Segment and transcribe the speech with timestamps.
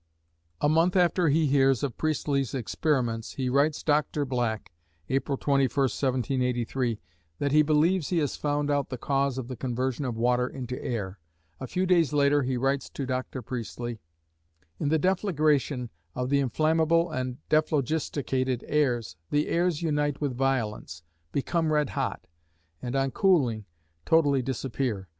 [0.61, 4.25] A month after he hears of Priestley's experiments, he writes Dr.
[4.25, 4.71] Black
[5.09, 6.99] (April 21, 1783)
[7.37, 10.83] that he "believes he has found out the cause of the conversion of water into
[10.83, 11.19] air."
[11.59, 13.43] A few days later, he writes to Dr.
[13.43, 13.99] Priestley:
[14.79, 21.71] In the deflagration of the inflammable and dephlogisticated airs, the airs unite with violence become
[21.71, 22.25] red hot
[22.81, 23.65] and, on cooling,
[24.05, 25.09] totally disappear.